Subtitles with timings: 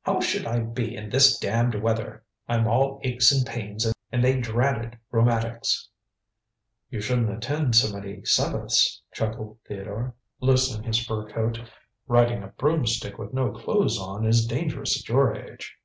[0.00, 2.24] "How should I be in this damned weather?
[2.48, 5.90] I'm all aches and pains and they dratted rheumatics."
[6.88, 11.60] "You shouldn't attend so many Sabbaths," chuckled Theodore, loosening his fur coat.
[12.06, 15.76] "Riding a broom stick with no clothes on is dangerous at your age."